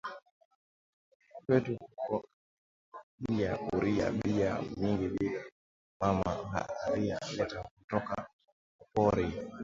[1.45, 2.13] Kwetu kuko
[3.21, 5.41] bia kuria bia mingi bile
[5.99, 6.31] mama
[6.83, 7.03] ari
[7.35, 8.15] leta kutoka
[8.77, 9.27] ku pori